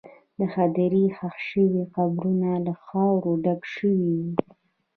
د 0.37 0.39
هدیرې 0.55 1.05
ښخ 1.17 1.35
شوي 1.49 1.83
قبرونه 1.95 2.49
له 2.65 2.73
خاورو 2.83 3.31
ډک 3.43 3.61
شوي 3.75 4.07
وو. 4.17 4.27